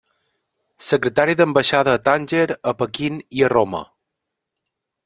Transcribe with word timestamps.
Secretari 0.85 1.35
d'ambaixada 1.41 1.95
a 1.97 2.01
Tanger, 2.09 2.49
a 2.73 2.75
Pequín 2.81 3.21
i 3.43 3.47
a 3.47 3.53
Roma. 3.57 3.85